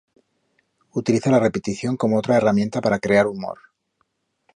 Utiliza 0.95 1.29
la 1.29 1.37
repetición 1.39 1.95
como 1.95 2.17
otra 2.17 2.35
herramienta 2.35 2.81
para 2.81 2.97
crear 2.97 3.27
humor. 3.27 3.59